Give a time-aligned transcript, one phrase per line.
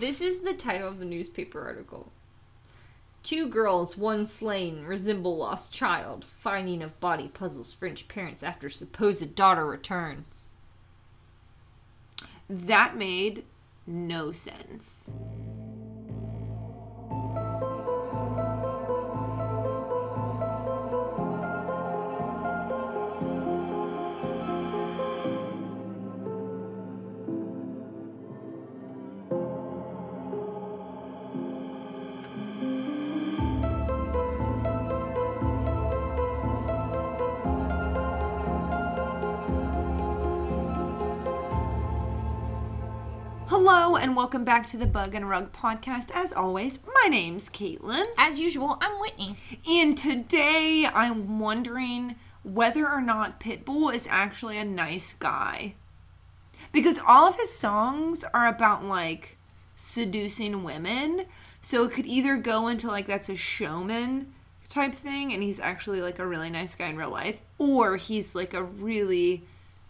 [0.00, 2.10] This is the title of the newspaper article.
[3.22, 6.24] Two girls, one slain, resemble lost child.
[6.24, 10.48] Finding of body puzzles French parents after supposed daughter returns.
[12.48, 13.44] That made
[13.86, 15.10] no sense.
[44.00, 46.10] And welcome back to the Bug and Rug podcast.
[46.14, 49.36] As always, my name's Caitlin, As usual, I'm Whitney.
[49.68, 55.74] and today I'm wondering whether or not Pitbull is actually a nice guy.
[56.72, 59.36] Because all of his songs are about like
[59.76, 61.26] seducing women,
[61.60, 64.32] so it could either go into like that's a showman
[64.70, 68.34] type thing and he's actually like a really nice guy in real life, or he's
[68.34, 69.44] like a really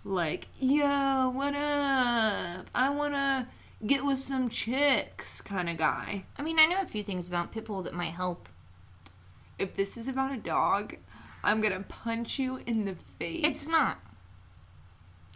[0.05, 2.67] like, yo, what up?
[2.75, 3.49] I wanna
[3.87, 6.25] get with some chicks kind of guy.
[6.37, 8.49] I mean, I know a few things about Pitbull that might help.
[9.59, 10.97] If this is about a dog,
[11.45, 13.43] I'm gonna punch you in the face.
[13.45, 13.99] It's not.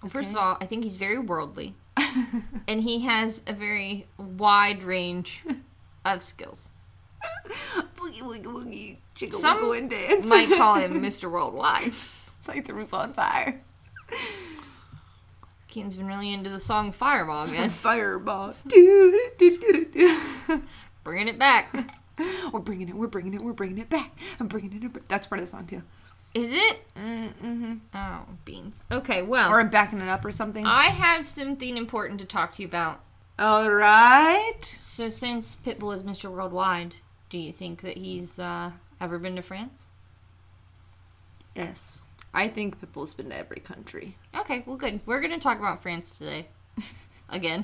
[0.09, 1.75] First of all, I think he's very worldly,
[2.69, 5.43] and he has a very wide range
[6.05, 6.71] of skills.
[7.97, 10.29] boogie woogie woogie, chicka Some wiggle and dance.
[10.29, 11.31] Might call him Mr.
[11.31, 11.93] Worldwide.
[12.47, 13.63] like the roof on fire.
[15.75, 17.69] Keen's been really into the song Fireball again.
[17.69, 18.55] Fireball.
[21.03, 21.75] Bringing it back.
[22.53, 22.95] We're bringing it.
[22.95, 23.41] We're bringing it.
[23.43, 24.17] We're bringing it back.
[24.39, 25.09] I'm bringing it.
[25.09, 25.83] That's part of the song too.
[26.33, 26.83] Is it?
[26.97, 27.75] Mm-hmm.
[27.93, 28.85] Oh, beans.
[28.93, 30.65] Okay, well, Or I'm backing it up or something.
[30.65, 33.01] I have something important to talk to you about.
[33.37, 34.61] All right.
[34.63, 36.31] So, since Pitbull is Mr.
[36.31, 36.95] Worldwide,
[37.31, 39.89] do you think that he's uh, ever been to France?
[41.57, 42.05] Yes.
[42.35, 44.17] I think Pitbull's been to every country.
[44.37, 45.01] Okay, well, good.
[45.07, 46.49] We're going to talk about France today.
[47.31, 47.63] Again.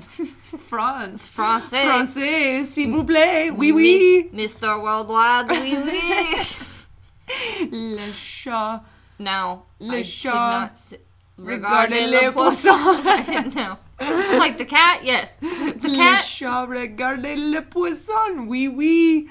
[0.69, 1.33] France.
[1.33, 1.85] Francais.
[1.85, 3.51] Français, s'il vous plaît.
[3.51, 4.29] Oui, oui.
[4.33, 4.81] Mis- Mr.
[4.81, 6.67] Worldwide, oui, oui.
[7.71, 8.83] Le chat.
[9.19, 11.01] Now, Le I chat did
[11.39, 12.77] not Regardez le poisson.
[13.55, 13.79] no.
[14.39, 15.05] Like the cat?
[15.05, 15.37] Yes.
[15.37, 16.23] The Le cat?
[16.25, 18.47] chat regardez le poisson.
[18.47, 19.29] Oui, oui.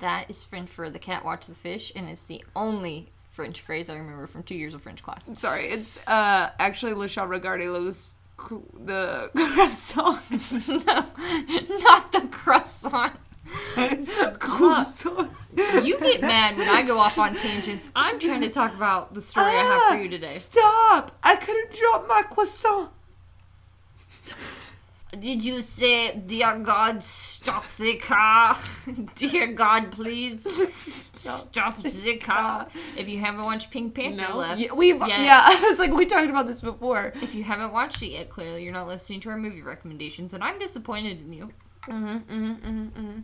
[0.00, 3.90] That is French for the cat watch the fish, and it's the only French phrase
[3.90, 5.30] I remember from two years of French class.
[5.38, 8.16] Sorry, it's uh actually Le chat regardez los
[8.84, 10.18] the croissant.
[10.86, 11.04] no,
[11.78, 13.12] not the croissant.
[14.40, 15.30] croissant.
[15.84, 17.90] You get mad when I go off on tangents.
[17.94, 20.26] I'm trying to talk about the story I have for you Ah, today.
[20.26, 21.18] Stop!
[21.22, 22.90] I could have dropped my croissant.
[25.12, 28.58] Did you say, Dear God, stop the car?
[29.14, 30.42] Dear God, please
[30.76, 32.66] stop the car.
[32.98, 35.40] If you haven't watched Pink Panther No, left, yeah, we yet- yeah.
[35.44, 37.12] I was like, we talked about this before.
[37.22, 40.42] if you haven't watched it yet, clearly you're not listening to our movie recommendations, and
[40.42, 41.52] I'm disappointed in you.
[41.84, 43.20] Mm-hmm, mm-hmm, mm-hmm, mm-hmm.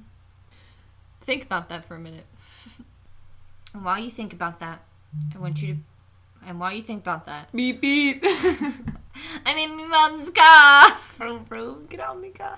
[1.22, 2.26] Think about that for a minute.
[3.74, 4.82] and while you think about that,
[5.34, 5.80] I want you to.
[6.46, 8.24] And while you think about that, Beep beep.
[9.46, 10.96] I'm in my mom's car.
[11.16, 12.56] Vroom, vroom, Get on me car.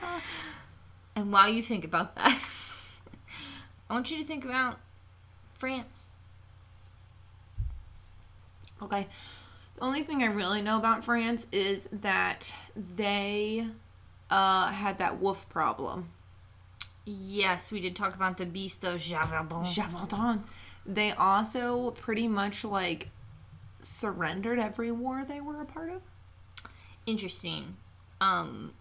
[1.16, 2.38] And while you think about that,
[3.90, 4.78] I want you to think about
[5.54, 6.10] France.
[8.82, 9.06] Okay.
[9.76, 13.66] The only thing I really know about France is that they
[14.30, 16.10] uh, had that wolf problem.
[17.04, 19.66] Yes, we did talk about the beast of Javardin.
[19.66, 20.40] Javardin.
[20.86, 23.10] They also pretty much like
[23.80, 26.02] surrendered every war they were a part of.
[27.06, 27.76] Interesting.
[28.20, 28.72] Um,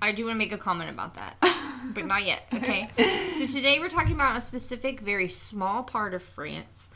[0.00, 1.36] I do want to make a comment about that,
[1.94, 2.44] but not yet.
[2.54, 2.88] Okay.
[2.98, 6.90] so today we're talking about a specific, very small part of France.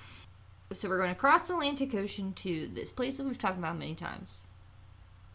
[0.73, 3.79] So we're going to cross the Atlantic Ocean to this place that we've talked about
[3.79, 4.47] many times.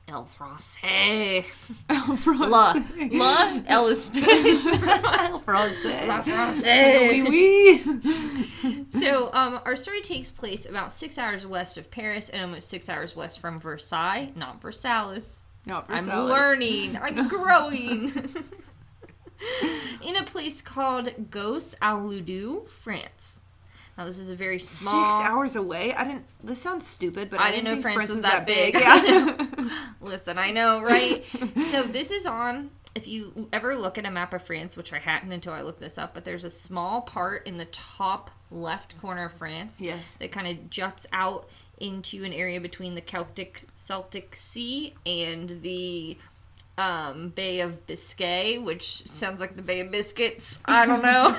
[0.09, 1.45] El Francais.
[1.87, 2.73] La.
[3.11, 3.61] La.
[3.67, 4.63] El is Spanish.
[5.43, 6.07] Francais.
[6.07, 7.21] La Francais.
[7.23, 8.85] Oui, oui.
[8.89, 12.89] So, um, our story takes place about six hours west of Paris and almost six
[12.89, 15.45] hours west from Versailles, not Versailles.
[15.65, 16.97] Not I'm learning.
[16.97, 18.11] I'm growing.
[20.01, 23.41] In a place called Gos au France.
[23.99, 25.11] Now, this is a very small.
[25.11, 25.93] Six hours away.
[25.93, 26.25] I didn't.
[26.41, 28.47] This sounds stupid, but I I, didn't didn't know think France France, was was that
[28.47, 28.73] that big.
[28.73, 28.81] big.
[28.81, 29.87] Yeah.
[30.01, 31.25] Listen, I know, right?
[31.69, 32.71] so this is on.
[32.95, 35.81] If you ever look at a map of France, which I hadn't until I looked
[35.81, 40.15] this up, but there's a small part in the top left corner of France yes.
[40.15, 41.49] that kind of juts out
[41.79, 46.17] into an area between the Celtic Celtic Sea and the
[46.79, 50.61] um, Bay of Biscay, which sounds like the Bay of Biscuits.
[50.65, 51.35] I don't know.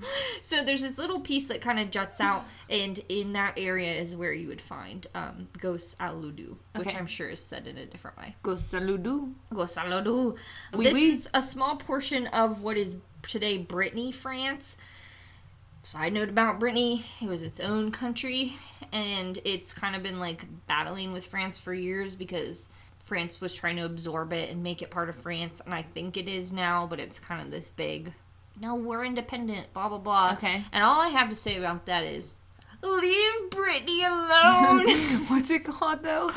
[0.42, 4.18] so there's this little piece that kind of juts out, and in that area is
[4.18, 6.98] where you would find um, Gos Aludu, which Okay.
[6.98, 8.36] I'm sure is said in a different way.
[8.42, 9.32] Go saludu.
[9.54, 10.36] Gos Aludu.
[10.74, 11.10] Oui, this oui.
[11.10, 14.76] is a small portion of what is today Brittany, France.
[15.84, 18.52] Side note about Brittany, it was its own country,
[18.92, 22.70] and it's kind of been like battling with France for years because
[23.12, 26.16] France was trying to absorb it and make it part of France, and I think
[26.16, 28.10] it is now, but it's kind of this big,
[28.58, 30.32] no, we're independent, blah, blah, blah.
[30.38, 30.64] Okay.
[30.72, 32.38] And all I have to say about that is,
[32.82, 34.86] leave Brittany alone.
[35.28, 36.30] What's it called though?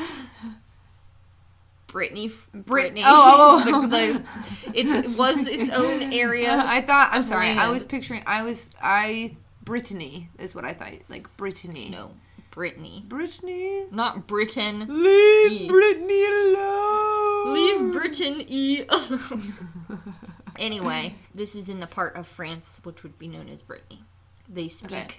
[1.86, 3.02] Brittany, Brit- Brittany.
[3.06, 3.86] oh, oh, oh.
[3.86, 6.62] The- the- it was its own area.
[6.62, 7.08] I thought.
[7.12, 7.48] I'm sorry.
[7.52, 8.22] I was picturing.
[8.26, 8.74] I was.
[8.82, 9.34] I.
[9.64, 10.92] Brittany is what I thought.
[11.08, 11.88] Like Brittany.
[11.90, 12.10] No,
[12.56, 13.04] Brittany.
[13.06, 13.84] Brittany.
[13.92, 14.86] Not Britain.
[14.88, 15.68] Leave E.
[15.68, 17.52] Brittany alone.
[17.52, 19.52] Leave Britain E alone.
[20.58, 24.02] anyway, this is in the part of France which would be known as Brittany.
[24.48, 25.16] They speak Okay.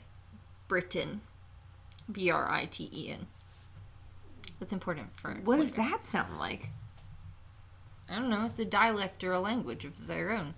[0.67, 1.21] Britain.
[2.11, 3.27] B R I T E N.
[4.57, 6.69] What's important for What does that sound like?
[8.09, 8.47] I don't know.
[8.47, 10.55] It's a dialect or a language of their own.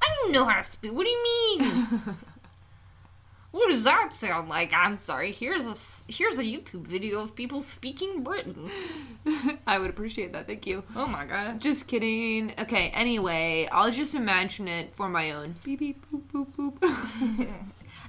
[0.00, 0.94] I don't know how to speak.
[0.94, 2.00] What do you mean?
[3.52, 4.72] what does that sound like?
[4.72, 5.30] I'm sorry.
[5.30, 8.68] Here's a here's a YouTube video of people speaking Britain.
[9.66, 10.46] I would appreciate that.
[10.46, 10.82] Thank you.
[10.96, 11.60] Oh my god.
[11.60, 12.52] Just kidding.
[12.58, 12.90] Okay.
[12.94, 15.54] Anyway, I'll just imagine it for my own.
[15.62, 17.52] Beep beep boop boop boop.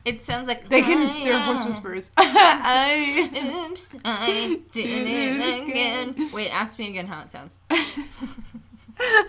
[0.06, 1.10] It sounds like they can.
[1.10, 2.12] I They're horse whispers.
[2.18, 3.68] I.
[3.72, 6.30] Oops, I did it again.
[6.34, 7.62] Wait, ask me again how it sounds.
[7.69, 7.88] I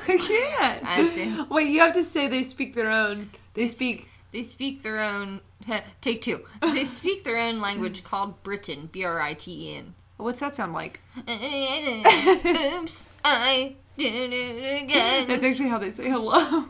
[0.07, 0.85] can't.
[0.85, 1.43] I see.
[1.49, 3.31] Wait, you have to say they speak their own.
[3.55, 4.09] They speak.
[4.35, 5.41] They speak their own.
[6.01, 6.45] Take two.
[6.61, 8.89] They speak their own language called Britain.
[8.91, 9.95] B R I T E N.
[10.17, 10.99] What's that sound like?
[11.19, 15.29] Oops, I did it again.
[15.29, 16.65] That's actually how they say hello.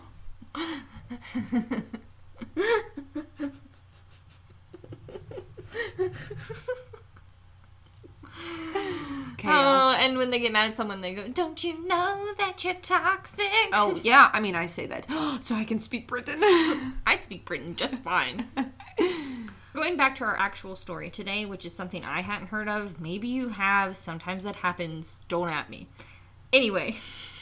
[9.46, 12.74] Oh, and when they get mad at someone, they go, "Don't you know that you're
[12.74, 15.06] toxic?" Oh yeah, I mean I say that
[15.40, 16.40] so I can speak Britain.
[17.06, 18.48] I speak Britain just fine.
[19.74, 23.00] Going back to our actual story today, which is something I hadn't heard of.
[23.00, 23.96] Maybe you have.
[23.96, 25.22] Sometimes that happens.
[25.28, 25.88] Don't at me.
[26.52, 26.94] Anyway,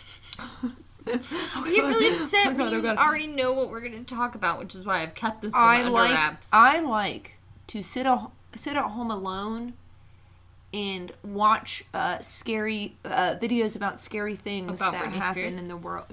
[0.39, 0.73] oh,
[1.07, 2.97] I get really upset Oh, God, oh, you God.
[2.97, 5.63] already know what we're going to talk about, which is why I've kept this one
[5.63, 6.49] I under like wraps.
[6.53, 9.75] I like to sit a, sit at home alone
[10.73, 15.63] and watch uh, scary uh, videos about scary things About that Britney happen Spears?
[15.63, 16.07] in the world.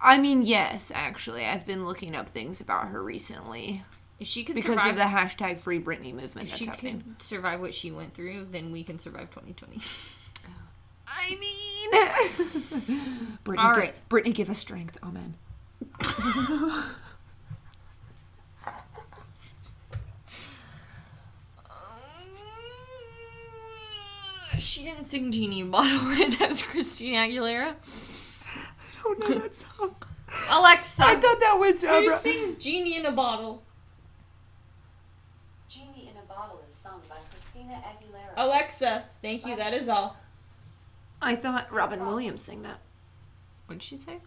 [0.00, 3.82] I mean, yes, actually, I've been looking up things about her recently
[4.18, 7.02] if she could because survive, of the hashtag Free Britney movement if that's she happening.
[7.02, 9.78] could survive what she went through, then we can survive 2020.
[11.08, 13.94] I mean, Brittany, All right.
[14.08, 14.98] Brittany, give us strength.
[15.02, 15.34] Amen.
[24.76, 25.98] she didn't sing Genie in a Bottle.
[26.10, 26.38] right?
[26.38, 27.74] That was Christina Aguilera.
[27.74, 29.96] I don't know that song.
[30.50, 31.82] Alexa, I thought that was.
[31.82, 33.62] Uh, who Ro- sings Genie in a Bottle?
[35.68, 38.34] Genie in a Bottle is sung by Christina Aguilera.
[38.36, 39.56] Alexa, thank you.
[39.56, 40.16] That is all.
[41.22, 42.80] I thought Robin Williams sang that.
[43.66, 44.18] What did she say?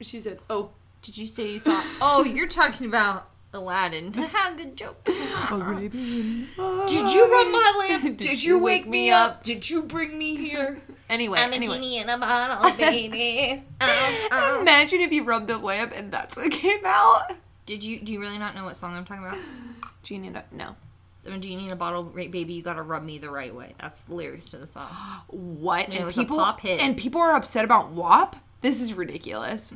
[0.00, 0.70] She said, "Oh,
[1.02, 1.84] Did you say you thought?
[2.00, 4.10] Oh, you're talking about Aladdin.
[4.56, 5.08] Good joke.
[5.50, 8.04] Arabian Did you run my lamp?
[8.04, 9.42] Did Did, you wake wake me me up?
[9.42, 10.78] Did you bring me here?
[11.10, 11.74] Anyway, I'm a anyway.
[11.74, 13.62] genie in a bottle, baby.
[13.80, 14.60] Ow, ow.
[14.60, 17.32] Imagine if you rubbed the lamp and that's what came out.
[17.66, 18.00] Did you?
[18.00, 19.38] Do you really not know what song I'm talking about?
[20.02, 20.42] Genie, no.
[20.52, 20.76] no.
[21.18, 22.54] So I'm a genie in a bottle, right, baby.
[22.54, 23.74] You gotta rub me the right way.
[23.80, 24.88] That's the lyrics to the song.
[25.28, 25.88] What?
[25.88, 26.82] and was a people pop hit.
[26.82, 28.34] and people are upset about WAP.
[28.60, 29.74] This is ridiculous.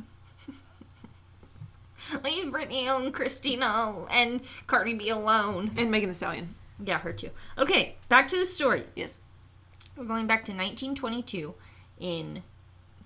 [2.23, 5.71] Leave Britney and Christina and Cardi B alone.
[5.77, 6.55] And Megan Thee Stallion.
[6.83, 7.31] Yeah, her too.
[7.57, 8.83] Okay, back to the story.
[8.95, 9.19] Yes.
[9.95, 11.55] We're going back to 1922
[11.99, 12.43] in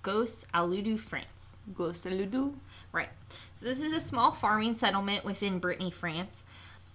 [0.02, 1.56] Gos Aludu, France.
[1.74, 2.54] Ghost and Ludo.
[2.92, 3.08] Right.
[3.54, 6.44] So this is a small farming settlement within Brittany, France.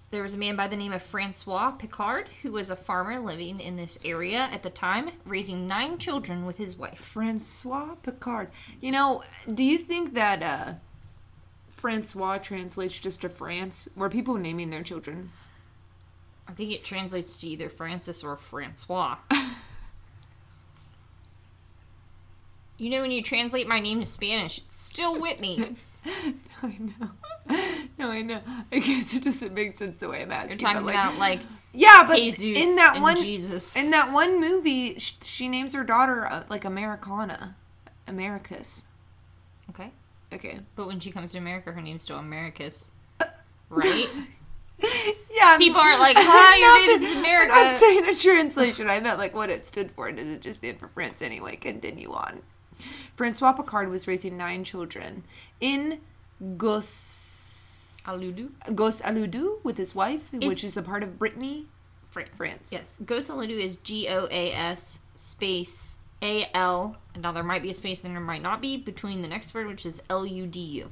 [0.10, 3.60] There was a man by the name of Francois Picard who was a farmer living
[3.60, 7.00] in this area at the time, raising nine children with his wife.
[7.00, 8.50] Francois Picard.
[8.80, 9.24] You know,
[9.54, 10.74] do you think that uh
[11.78, 13.88] Francois translates just to France?
[13.96, 15.30] Were people naming their children?
[16.48, 19.18] I think it translates to either Francis or Francois.
[22.78, 25.76] you know, when you translate my name to Spanish, it's still Whitney.
[26.64, 27.12] I know.
[28.00, 28.42] No, I know.
[28.72, 30.60] I guess it doesn't make sense the way I'm asking.
[30.60, 31.40] You're talking but like, about like
[31.74, 33.76] yeah, but Jesus in that one Jesus.
[33.76, 37.56] in that one movie, sh- she names her daughter uh, like Americana,
[38.08, 38.86] Americus.
[39.70, 39.92] Okay.
[40.30, 42.92] But when she comes to America, her name's still Americus.
[43.70, 44.08] Right?
[45.30, 45.58] Yeah.
[45.58, 48.90] People aren't like, hi, your name that- is America." I'm not saying a translation.
[48.90, 50.10] I meant like what it stood for.
[50.12, 51.56] Does it just stand for France anyway?
[51.58, 52.42] Continue on.
[53.16, 55.24] Francois Picard was raising nine children
[55.60, 56.00] in
[56.58, 58.52] Gos Aludu?
[58.76, 61.66] Gos Aludu with his wife, which is a part of Brittany.
[62.10, 62.30] France.
[62.36, 62.72] France.
[62.72, 63.02] Yes.
[63.04, 66.98] Gosaludu is G O A S space A L.
[67.14, 69.54] And now there might be a space and there might not be between the next
[69.54, 70.92] word, which is L U D U.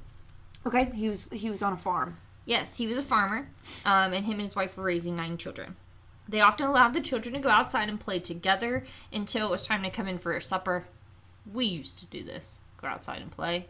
[0.66, 2.18] Okay, he was he was on a farm.
[2.46, 3.50] Yes, he was a farmer,
[3.86, 5.76] um, and him and his wife were raising nine children.
[6.28, 9.84] They often allowed the children to go outside and play together until it was time
[9.84, 10.86] to come in for supper.
[11.52, 13.68] We used to do this go outside and play.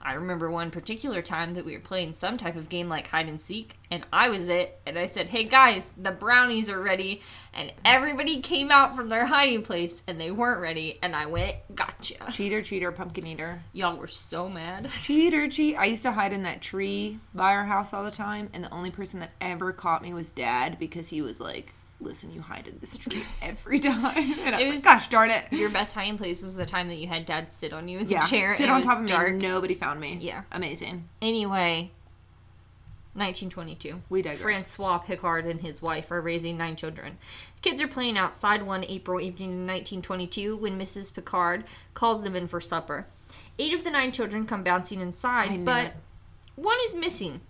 [0.00, 3.28] I remember one particular time that we were playing some type of game like hide
[3.28, 7.20] and seek, and I was it, and I said, Hey guys, the brownies are ready,
[7.52, 11.56] and everybody came out from their hiding place, and they weren't ready, and I went,
[11.74, 12.14] Gotcha.
[12.30, 13.62] Cheater, cheater, pumpkin eater.
[13.72, 14.90] Y'all were so mad.
[15.02, 15.76] Cheater, cheat.
[15.76, 18.72] I used to hide in that tree by our house all the time, and the
[18.72, 22.68] only person that ever caught me was dad because he was like, Listen, you hide
[22.68, 24.38] in this tree every time.
[24.40, 25.46] And I was, was- like, Gosh darn it.
[25.50, 28.06] Your best hiding place was the time that you had dad sit on you in
[28.06, 28.52] the chair.
[28.52, 29.32] Sit on top of dark.
[29.32, 29.38] me.
[29.38, 30.16] Nobody found me.
[30.20, 30.42] Yeah.
[30.52, 31.08] Amazing.
[31.20, 31.90] Anyway,
[33.14, 34.00] 1922.
[34.08, 34.40] We digress.
[34.40, 37.18] Francois Picard and his wife are raising nine children.
[37.56, 41.12] The kids are playing outside one April evening in 1922 when Mrs.
[41.12, 41.64] Picard
[41.94, 43.06] calls them in for supper.
[43.58, 45.92] Eight of the nine children come bouncing inside, but it.
[46.54, 47.40] one is missing.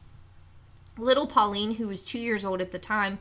[0.96, 3.18] Little Pauline, who was two years old at the time,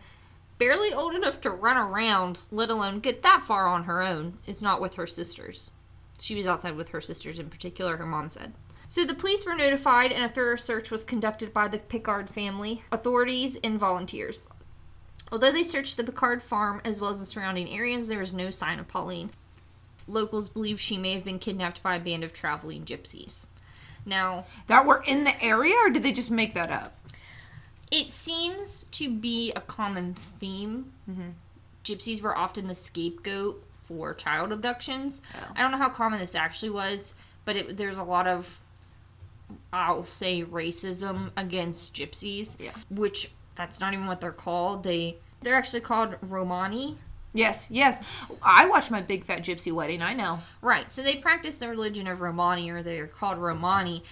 [0.57, 4.61] barely old enough to run around, let alone get that far on her own, is
[4.61, 5.71] not with her sisters.
[6.19, 8.53] She was outside with her sisters in particular, her mom said.
[8.89, 12.83] So the police were notified and a thorough search was conducted by the Picard family,
[12.91, 14.47] authorities, and volunteers.
[15.31, 18.49] Although they searched the Picard farm as well as the surrounding areas, there was no
[18.49, 19.31] sign of Pauline.
[20.07, 23.47] Locals believe she may have been kidnapped by a band of traveling gypsies.
[24.05, 26.97] Now, That were in the area, or did they just make that up?
[27.91, 30.91] It seems to be a common theme.
[31.09, 31.29] Mm-hmm.
[31.83, 35.21] Gypsies were often the scapegoat for child abductions.
[35.35, 35.53] Oh.
[35.55, 37.15] I don't know how common this actually was,
[37.45, 38.59] but it, there's a lot of,
[39.71, 42.59] I'll say, racism against gypsies.
[42.59, 42.71] Yeah.
[42.89, 44.83] Which that's not even what they're called.
[44.83, 46.97] They they're actually called Romani.
[47.33, 48.03] Yes, yes.
[48.41, 50.01] I watched my big fat gypsy wedding.
[50.01, 50.39] I know.
[50.61, 50.89] Right.
[50.89, 54.03] So they practice the religion of Romani, or they're called Romani.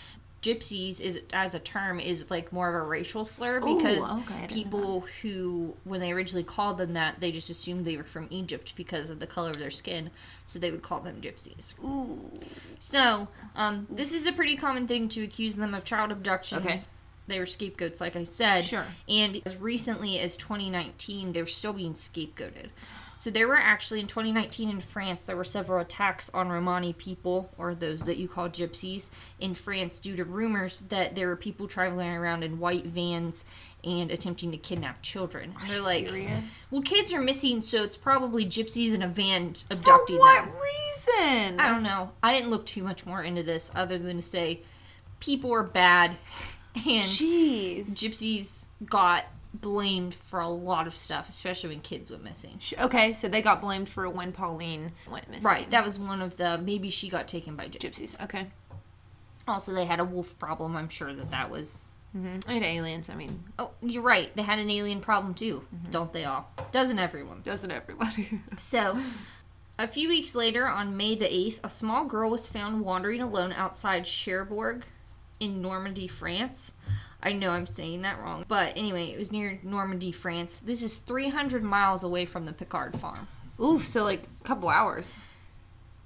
[0.45, 4.41] Gypsies is as a term is like more of a racial slur Ooh, because okay,
[4.41, 8.03] didn't know people who when they originally called them that they just assumed they were
[8.03, 10.11] from Egypt because of the color of their skin,
[10.45, 11.73] so they would call them gypsies.
[11.83, 12.39] Ooh.
[12.77, 16.65] So um, this is a pretty common thing to accuse them of child abductions.
[16.65, 16.77] Okay.
[17.27, 18.65] They were scapegoats, like I said.
[18.65, 18.85] Sure.
[19.09, 22.69] And as recently as 2019, they're still being scapegoated.
[23.17, 27.50] So there were actually in 2019 in France, there were several attacks on Romani people,
[27.57, 31.67] or those that you call gypsies, in France due to rumors that there were people
[31.67, 33.45] traveling around in white vans
[33.84, 35.53] and attempting to kidnap children.
[35.67, 36.67] They're like, serious?
[36.72, 40.17] well, kids are missing, so it's probably gypsies in a van abducting them.
[40.17, 40.53] For what them.
[40.53, 41.60] reason?
[41.60, 42.12] I don't know.
[42.22, 44.62] I didn't look too much more into this other than to say
[45.19, 46.17] people are bad
[46.75, 47.91] and Jeez.
[47.91, 49.25] gypsies got
[49.62, 52.59] blamed for a lot of stuff, especially when kids went missing.
[52.79, 55.43] Okay, so they got blamed for when Pauline went missing.
[55.43, 58.15] Right, that was one of the maybe she got taken by gypsies.
[58.17, 58.24] gypsies.
[58.24, 58.47] Okay.
[59.47, 60.75] Also, they had a wolf problem.
[60.75, 61.83] I'm sure that that was.
[62.15, 62.50] Mm-hmm.
[62.50, 63.09] And aliens.
[63.09, 64.33] I mean, Oh, you're right.
[64.35, 66.50] They had an alien problem too, don't they all?
[66.71, 67.41] Doesn't everyone?
[67.43, 68.39] doesn't everybody?
[68.57, 68.97] So,
[69.77, 73.51] a few weeks later, on May the 8th, a small girl was found wandering alone
[73.51, 74.85] outside Cherbourg
[75.41, 76.74] in Normandy, France.
[77.25, 80.60] I know I'm saying that wrong, but anyway, it was near Normandy, France.
[80.60, 83.27] This is 300 miles away from the Picard farm.
[83.60, 83.86] Oof.
[83.86, 85.15] So like a couple hours,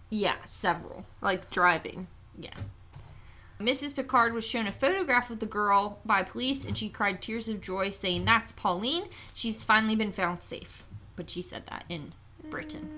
[0.10, 1.06] Yeah, several.
[1.22, 2.08] like driving.
[2.40, 2.54] Yeah.
[3.60, 3.94] Mrs.
[3.98, 7.60] Picard was shown a photograph of the girl by police and she cried tears of
[7.60, 9.04] joy, saying, That's Pauline.
[9.34, 10.86] She's finally been found safe.
[11.18, 12.14] But she said that in
[12.50, 12.90] Britain.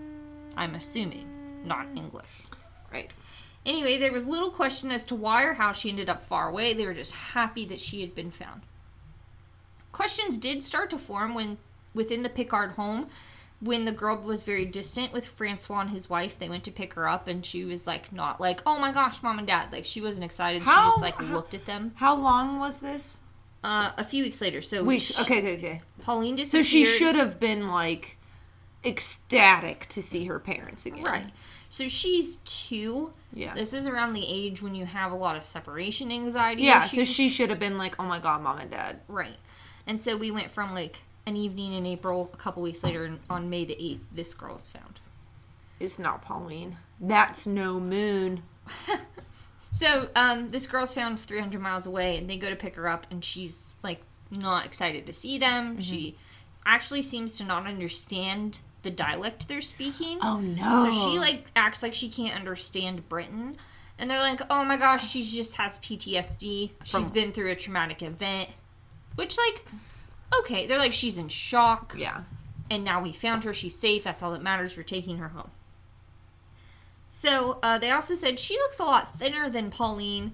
[0.56, 1.28] I'm assuming,
[1.66, 2.28] not English.
[2.94, 3.10] Right.
[3.66, 6.74] Anyway, there was little question as to why or how she ended up far away.
[6.74, 8.62] They were just happy that she had been found.
[9.92, 11.58] Questions did start to form when
[11.94, 13.08] within the Picard home
[13.60, 16.40] when the girl was very distant with Francois and his wife.
[16.40, 19.22] They went to pick her up and she was like not like, "Oh my gosh,
[19.22, 20.62] mom and dad." Like she wasn't excited.
[20.64, 21.92] she just like how- looked at them.
[21.96, 23.20] How long was this?
[23.64, 25.04] Uh, a few weeks later, so Weeks.
[25.14, 25.38] sh- Okay.
[25.40, 25.54] Okay.
[25.58, 25.82] Okay.
[26.02, 26.66] Pauline disappeared.
[26.66, 28.18] So she should have been like
[28.84, 31.04] ecstatic to see her parents again.
[31.04, 31.30] Right.
[31.72, 33.12] So she's two.
[33.34, 33.56] Yeah.
[33.56, 36.64] This is around the age when you have a lot of separation anxiety.
[36.64, 36.84] Yeah.
[36.84, 39.38] So she should have been like, "Oh my god, mom and dad." Right.
[39.88, 43.50] And so we went from like an evening in April, a couple weeks later, on
[43.50, 45.00] May the 8th, this girl was found.
[45.80, 46.78] It's not Pauline.
[47.00, 48.44] That's no moon.
[49.72, 53.08] So, um, this girl's found 300 miles away, and they go to pick her up,
[53.10, 55.72] and she's like not excited to see them.
[55.72, 55.82] Mm-hmm.
[55.82, 56.18] She
[56.66, 60.20] actually seems to not understand the dialect they're speaking.
[60.22, 60.90] Oh no.
[60.90, 63.58] So she like acts like she can't understand Britain.
[64.02, 66.72] And they're like, oh my gosh, she just has PTSD.
[66.84, 68.50] She's been through a traumatic event.
[69.14, 69.64] Which, like,
[70.40, 70.66] okay.
[70.66, 71.96] They're like, she's in shock.
[71.96, 72.24] Yeah.
[72.72, 73.54] And now we found her.
[73.54, 74.04] She's safe.
[74.04, 74.76] That's all that matters.
[74.76, 75.52] We're taking her home.
[77.12, 80.34] So uh, they also said she looks a lot thinner than Pauline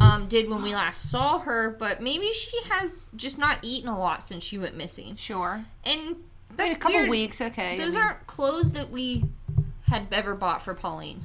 [0.00, 3.96] um, did when we last saw her, but maybe she has just not eaten a
[3.96, 5.14] lot since she went missing.
[5.14, 5.64] Sure.
[5.84, 6.16] And
[6.58, 7.10] I mean, a couple weird.
[7.10, 7.74] weeks, okay.
[7.74, 9.24] I Those mean- aren't clothes that we
[9.86, 11.24] had ever bought for Pauline.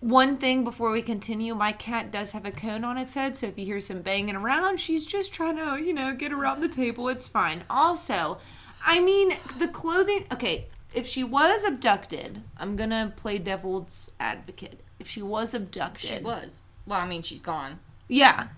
[0.00, 3.46] One thing before we continue, my cat does have a cone on its head, so
[3.46, 6.68] if you hear some banging around, she's just trying to, you know, get around the
[6.68, 7.08] table.
[7.08, 7.64] It's fine.
[7.70, 8.36] Also,
[8.84, 10.26] I mean, the clothing.
[10.30, 14.80] Okay, if she was abducted, I'm gonna play devil's advocate.
[14.98, 16.64] If she was abducted, She was.
[16.86, 17.78] Well, I mean, she's gone.
[18.06, 18.48] Yeah.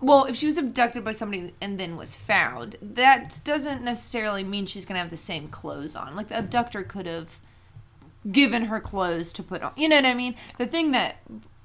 [0.00, 4.66] Well, if she was abducted by somebody and then was found, that doesn't necessarily mean
[4.66, 6.14] she's going to have the same clothes on.
[6.14, 7.40] Like the abductor could have
[8.30, 9.72] given her clothes to put on.
[9.76, 10.36] You know what I mean?
[10.56, 11.16] The thing that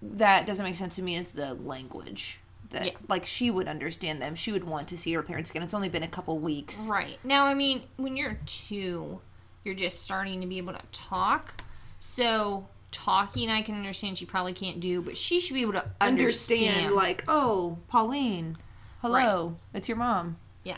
[0.01, 2.39] that doesn't make sense to me is the language.
[2.71, 2.91] That Yeah.
[3.07, 4.33] like she would understand them.
[4.35, 5.61] She would want to see her parents again.
[5.61, 6.87] It's only been a couple weeks.
[6.87, 7.19] Right.
[7.23, 9.21] Now, I mean, when you're two,
[9.63, 11.63] you're just starting to be able to talk.
[11.99, 15.85] So, talking, I can understand she probably can't do, but she should be able to
[15.99, 16.69] understand.
[16.69, 18.57] Understand like, "Oh, Pauline.
[19.01, 19.57] Hello.
[19.73, 20.77] It's your mom." yeah.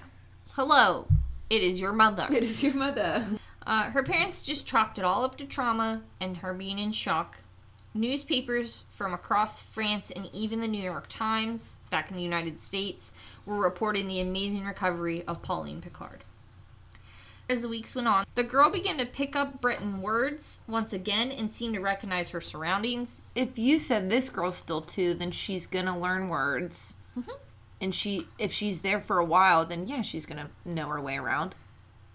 [0.54, 1.08] Hello,
[1.50, 2.28] it is your mother.
[2.32, 3.24] It is your mother.
[3.68, 7.38] Uh, her parents just chalked it all up to trauma and her being in shock.
[7.96, 13.14] Newspapers from across France and even the New York Times, back in the United States,
[13.46, 16.25] were reporting the amazing recovery of Pauline Picard.
[17.48, 21.32] As the weeks went on, the girl began to pick up Breton words once again
[21.32, 23.22] and seemed to recognize her surroundings.
[23.36, 26.96] if you said this girl's still two, then she's gonna learn words.
[27.18, 27.32] Mm-hmm.
[27.82, 31.18] And she, if she's there for a while, then yeah, she's gonna know her way
[31.18, 31.54] around.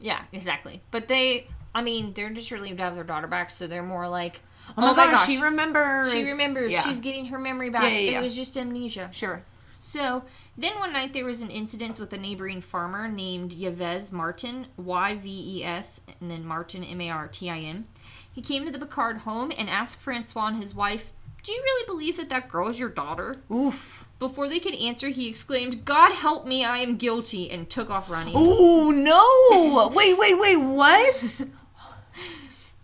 [0.01, 0.83] Yeah, exactly.
[0.91, 4.09] But they, I mean, they're just relieved to have their daughter back, so they're more
[4.09, 4.41] like,
[4.77, 6.13] Oh my, oh gosh, she remembers.
[6.13, 6.73] She remembers.
[6.73, 6.83] Yeah.
[6.83, 7.85] She's getting her memory back.
[7.85, 8.19] Yeah, yeah.
[8.19, 9.11] It was just amnesia.
[9.13, 9.43] sure.
[9.79, 10.25] So
[10.57, 15.17] then one night there was an incident with a neighboring farmer named Yves Martin, Y
[15.17, 17.87] V E S, and then Martin, M A R T I N.
[18.33, 21.87] He came to the Picard home and asked Francois and his wife, Do you really
[21.87, 23.39] believe that that girl is your daughter?
[23.51, 24.07] Oof.
[24.19, 28.11] Before they could answer, he exclaimed, God help me, I am guilty, and took off
[28.11, 28.35] running.
[28.37, 29.91] Oh no!
[29.95, 30.57] wait, wait, wait.
[30.57, 31.43] What?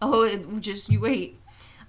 [0.00, 1.40] Oh, just you wait.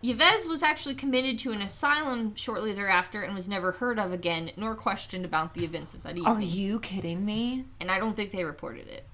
[0.03, 4.51] Yves was actually committed to an asylum shortly thereafter and was never heard of again,
[4.55, 6.25] nor questioned about the events of that evening.
[6.27, 7.65] Are you kidding me?
[7.79, 9.05] and I don't think they reported it.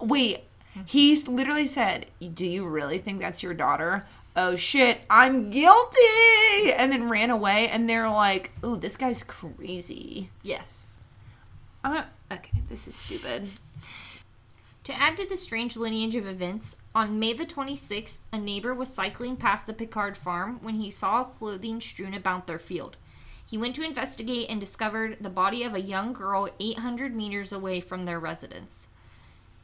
[0.00, 0.44] Wait.
[0.86, 6.92] He literally said, "Do you really think that's your daughter?" Oh shit, I'm guilty, and
[6.92, 7.68] then ran away.
[7.68, 10.86] And they're like, "Ooh, this guy's crazy." Yes.
[11.82, 13.48] Uh, okay, this is stupid.
[14.88, 18.88] To add to the strange lineage of events, on May the 26th, a neighbor was
[18.88, 22.96] cycling past the Picard farm when he saw clothing strewn about their field.
[23.44, 27.82] He went to investigate and discovered the body of a young girl 800 meters away
[27.82, 28.88] from their residence.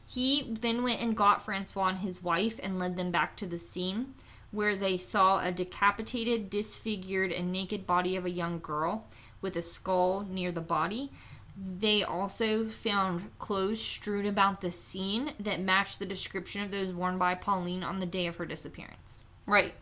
[0.07, 3.59] He then went and got Francois and his wife and led them back to the
[3.59, 4.13] scene,
[4.51, 9.07] where they saw a decapitated, disfigured, and naked body of a young girl
[9.41, 11.11] with a skull near the body.
[11.57, 17.17] They also found clothes strewn about the scene that matched the description of those worn
[17.17, 19.23] by Pauline on the day of her disappearance.
[19.47, 19.75] Right.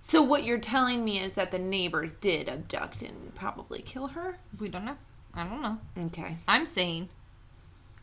[0.00, 4.38] So what you're telling me is that the neighbor did abduct and probably kill her?
[4.58, 4.96] We don't know.
[5.34, 5.78] I don't know.
[6.06, 6.36] Okay.
[6.48, 7.08] I'm saying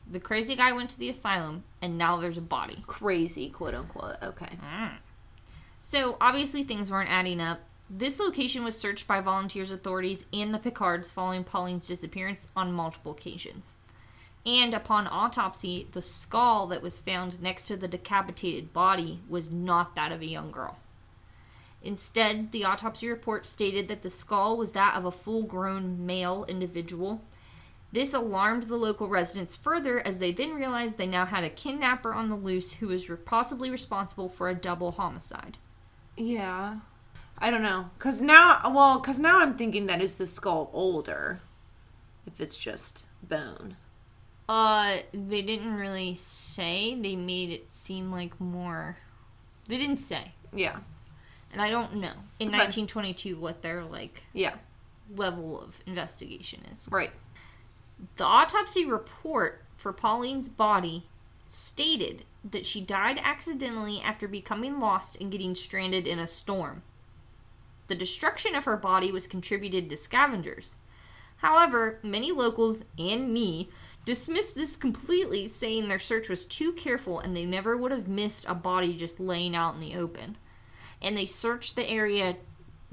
[0.10, 2.84] the crazy guy went to the asylum and now there's a body.
[2.88, 4.15] Crazy, quote unquote.
[4.23, 4.58] Okay.
[4.63, 4.93] Mm.
[5.82, 7.60] So obviously things weren't adding up.
[7.89, 13.13] This location was searched by volunteers, authorities, and the Picards following Pauline's disappearance on multiple
[13.13, 13.78] occasions.
[14.45, 19.95] And upon autopsy, the skull that was found next to the decapitated body was not
[19.95, 20.78] that of a young girl.
[21.82, 26.45] Instead, the autopsy report stated that the skull was that of a full grown male
[26.47, 27.21] individual.
[27.91, 32.13] This alarmed the local residents further as they then realized they now had a kidnapper
[32.13, 35.58] on the loose who was possibly responsible for a double homicide.
[36.15, 36.80] Yeah.
[37.41, 37.89] I don't know.
[37.99, 41.39] Cause now, well, cause now I'm thinking that is the skull older,
[42.28, 43.78] if it's just bone.
[44.47, 46.99] Uh, they didn't really say.
[46.99, 48.97] They made it seem like more.
[49.67, 50.78] They didn't say, Yeah.
[51.54, 52.86] and I don't know in That's fine.
[52.88, 54.56] 1922 what their like Yeah.
[55.15, 56.88] level of investigation is.
[56.91, 57.12] Right.
[58.15, 61.06] The autopsy report for Pauline's body
[61.47, 66.82] stated that she died accidentally after becoming lost and getting stranded in a storm.
[67.89, 70.75] The destruction of her body was contributed to scavengers.
[71.38, 73.69] However, many locals and me
[74.06, 78.45] dismissed this completely, saying their search was too careful and they never would have missed
[78.47, 80.38] a body just laying out in the open.
[81.02, 82.38] And they searched the area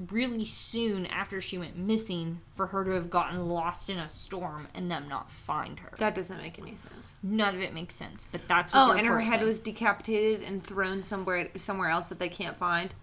[0.09, 4.67] really soon after she went missing for her to have gotten lost in a storm
[4.75, 5.91] and them not find her.
[5.97, 7.17] That doesn't make any sense.
[7.23, 10.63] None of it makes sense, but that's what Oh, and her head was decapitated and
[10.63, 12.93] thrown somewhere somewhere else that they can't find.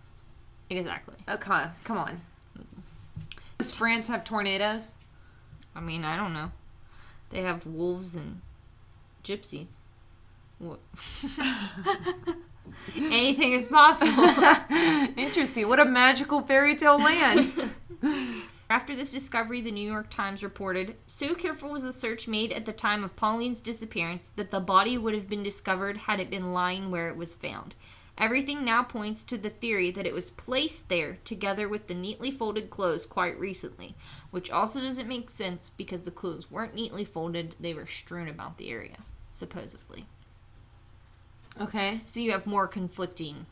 [0.78, 1.14] Exactly.
[1.28, 2.20] Okay, come on.
[3.58, 4.92] Does France have tornadoes?
[5.74, 6.52] I mean, I don't know.
[7.30, 8.40] They have wolves and
[9.24, 9.78] gypsies.
[10.58, 10.78] What?
[12.96, 14.24] Anything is possible.
[15.16, 15.68] Interesting.
[15.68, 17.52] What a magical fairy tale land.
[18.70, 22.64] After this discovery, the New York Times reported So careful was the search made at
[22.64, 26.52] the time of Pauline's disappearance that the body would have been discovered had it been
[26.52, 27.74] lying where it was found.
[28.16, 32.30] Everything now points to the theory that it was placed there together with the neatly
[32.30, 33.96] folded clothes quite recently,
[34.30, 38.56] which also doesn't make sense because the clothes weren't neatly folded, they were strewn about
[38.56, 38.98] the area,
[39.30, 40.06] supposedly.
[41.60, 42.00] okay.
[42.04, 43.46] So you have more conflicting.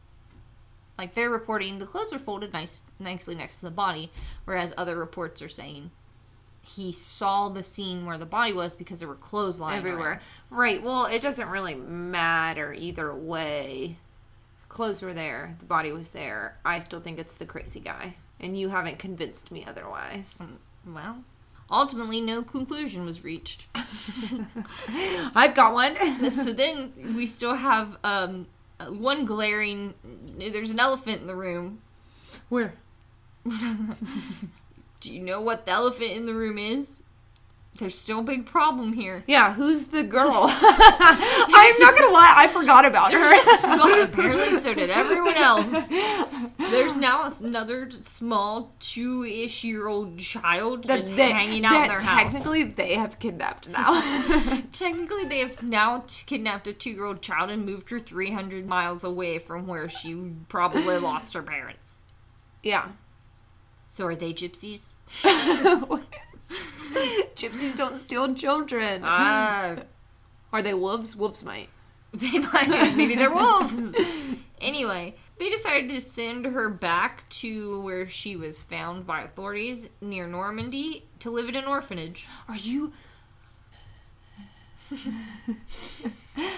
[0.97, 4.13] Like they're reporting the clothes were folded nice, nicely next to the body,
[4.45, 5.91] whereas other reports are saying
[6.65, 10.09] he saw the scene where the body was because there were clothes lying Everywhere.
[10.11, 10.21] around.
[10.51, 10.81] Right.
[10.81, 13.97] Well, it doesn't really matter either way.
[14.73, 15.55] Clothes were there.
[15.59, 16.57] The body was there.
[16.65, 18.17] I still think it's the crazy guy.
[18.41, 20.43] And you haven't convinced me otherwise.
[20.87, 21.25] Well,
[21.71, 23.67] ultimately, no conclusion was reached.
[25.35, 25.95] I've got one.
[26.33, 28.47] so then we still have um,
[28.89, 29.93] one glaring.
[30.39, 31.83] There's an elephant in the room.
[32.49, 32.73] Where?
[33.45, 37.03] Do you know what the elephant in the room is?
[37.79, 39.25] There's still a big problem here.
[39.27, 40.49] Yeah, who's the girl?
[41.65, 43.43] I'm not gonna lie, I forgot about her.
[43.57, 45.89] Small- apparently, so did everyone else.
[46.71, 52.01] There's now another small two-ish year old child That just they- hanging out in their
[52.01, 52.33] house.
[52.33, 54.01] technically they have kidnapped now.
[54.73, 59.39] Technically, they have now t- kidnapped a two-year-old child and moved her 300 miles away
[59.39, 60.15] from where she
[60.49, 61.99] probably lost her parents.
[62.63, 62.89] yeah.
[63.89, 64.93] So are they gypsies?
[67.37, 69.03] Gypsies don't steal children.
[69.05, 69.77] Ah,
[70.53, 71.17] Are they wolves?
[71.17, 71.69] Wolves might.
[72.13, 72.69] they might.
[72.97, 73.93] Maybe they're wolves.
[74.61, 80.25] Anyway, they decided to send her back to where she was found by authorities near
[80.29, 82.29] Normandy to live in an orphanage.
[82.49, 82.93] Are you?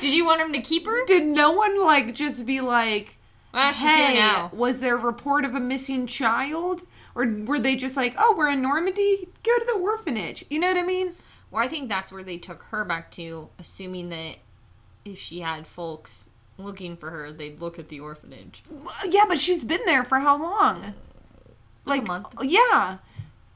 [0.00, 1.06] Did you want him to keep her?
[1.06, 3.16] Did no one like just be like,
[3.54, 4.16] Well, "Hey,
[4.52, 6.82] was there a report of a missing child?"
[7.14, 9.28] Or were they just like, "Oh, we're in Normandy.
[9.42, 11.14] Go to the orphanage." You know what I mean?
[11.54, 14.38] Well, I think that's where they took her back to, assuming that
[15.04, 18.64] if she had folks looking for her, they'd look at the orphanage.
[19.08, 20.94] Yeah, but she's been there for how long?
[21.84, 22.26] Like a month.
[22.42, 22.98] Yeah.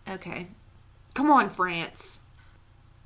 [0.09, 0.47] Okay.
[1.15, 2.23] Come on, France.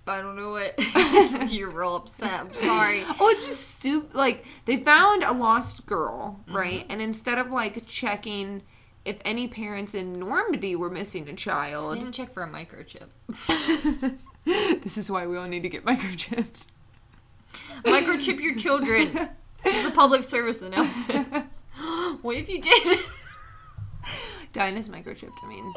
[0.07, 0.75] I don't know what.
[1.51, 2.41] You're real upset.
[2.41, 3.03] I'm sorry.
[3.19, 4.15] Oh, it's just stupid.
[4.15, 6.55] Like they found a lost girl, Mm-hmm.
[6.57, 6.87] right?
[6.91, 8.61] And instead of like checking
[9.07, 13.09] if any parents in Normandy were missing a They child, didn't check for a microchip.
[14.45, 16.67] this is why we all need to get microchips.
[17.85, 19.31] Microchip your children.
[19.63, 21.29] This is a public service announcement.
[22.23, 22.99] what if you did?
[24.53, 25.39] Dinah's microchipped.
[25.41, 25.73] I mean,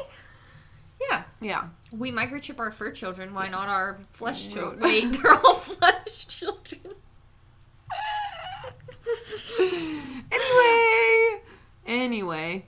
[1.08, 1.22] yeah.
[1.40, 1.68] yeah.
[1.92, 3.32] We microchip our fur children.
[3.32, 4.80] Why not our flesh children?
[4.80, 6.80] Wait, they're all flesh children.
[10.32, 11.42] Anyway,
[11.86, 12.66] anyway,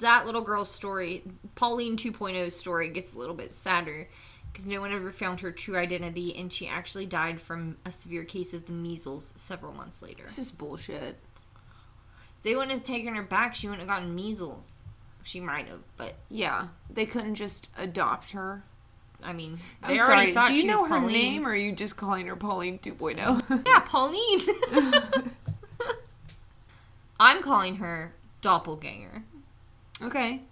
[0.00, 1.22] that little girl's story,
[1.54, 4.08] Pauline 2.0's story, gets a little bit sadder
[4.52, 8.24] because no one ever found her true identity, and she actually died from a severe
[8.24, 10.24] case of the measles several months later.
[10.24, 11.16] this is bullshit.
[12.38, 14.84] If they wouldn't have taken her back, she wouldn't have gotten measles.
[15.22, 18.64] She might have, but Yeah, they couldn't just adopt her.
[19.22, 20.48] I mean, I'm already sorry.
[20.48, 21.12] Do you know her Pauline.
[21.12, 22.88] name, or are you just calling her Pauline oh?
[22.88, 23.66] 2.0?
[23.66, 25.30] Yeah, Pauline.
[27.20, 29.22] I'm calling her doppelganger.
[30.02, 30.42] okay.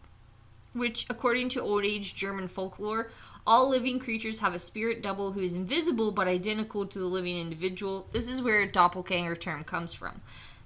[0.73, 3.11] which, according to old age German folklore,
[3.47, 7.39] all living creatures have a spirit double who is invisible but identical to the living
[7.39, 8.09] individual.
[8.13, 10.21] This is where doppelganger term comes from.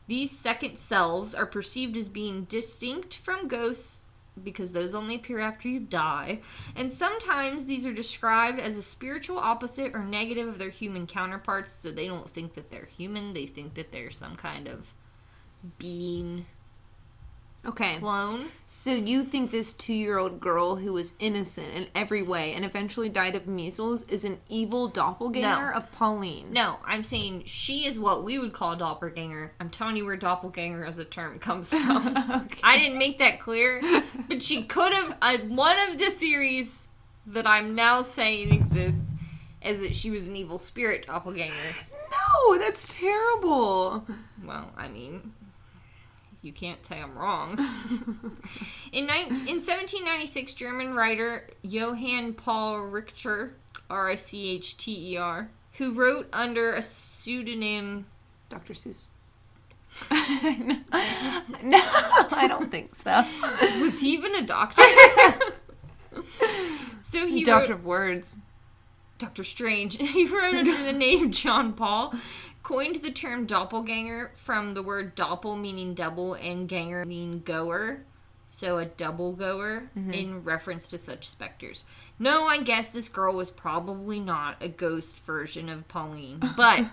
[0.07, 4.05] These second selves are perceived as being distinct from ghosts
[4.43, 6.41] because those only appear after you die,
[6.75, 11.73] and sometimes these are described as a spiritual opposite or negative of their human counterparts,
[11.73, 14.93] so they don't think that they're human, they think that they're some kind of
[15.79, 16.47] being
[17.67, 17.97] Okay.
[17.99, 18.47] clone.
[18.67, 23.35] So you think this two-year-old girl who was innocent in every way and eventually died
[23.35, 25.77] of measles is an evil doppelganger No.
[25.77, 26.53] of Pauline?
[26.53, 29.53] No, I'm saying she is what we would call a doppelganger.
[29.61, 32.49] I'm telling you where doppelganger as a term comes from.
[32.63, 33.81] I didn't make that clear,
[34.29, 35.17] but she could have.
[35.23, 36.89] Uh, one of the theories
[37.27, 39.13] that I'm now saying exists
[39.63, 41.55] is that she was an evil spirit doppelganger.
[42.11, 44.05] No, that's terrible.
[44.45, 45.33] Well, I mean,
[46.45, 47.53] you can't say I'm wrong.
[48.93, 53.55] in, nine in 1796, German writer Johann Paul Richter,
[53.89, 58.07] R I C H T E R, who wrote under a pseudonym.
[58.51, 58.75] Dr.
[58.75, 59.07] Seuss.
[60.11, 61.81] no,
[62.33, 63.25] I don't think so.
[63.81, 64.83] Was he even a doctor?
[67.01, 68.39] so he Doctor wrote of Words.
[69.19, 69.97] Doctor Strange.
[69.97, 72.13] He wrote under the name John Paul,
[72.65, 78.01] coined the term doppelganger from the word doppel meaning double and ganger meaning goer.
[78.49, 80.11] So a double goer mm-hmm.
[80.13, 81.85] in reference to such specters.
[82.19, 86.85] No, I guess this girl was probably not a ghost version of Pauline, but